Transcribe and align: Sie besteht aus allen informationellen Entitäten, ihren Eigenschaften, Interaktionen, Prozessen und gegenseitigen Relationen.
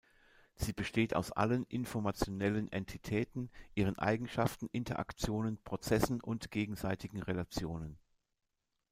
Sie 0.55 0.73
besteht 0.73 1.15
aus 1.15 1.31
allen 1.31 1.63
informationellen 1.65 2.71
Entitäten, 2.71 3.51
ihren 3.75 3.99
Eigenschaften, 3.99 4.67
Interaktionen, 4.71 5.57
Prozessen 5.63 6.21
und 6.21 6.49
gegenseitigen 6.49 7.21
Relationen. 7.21 7.99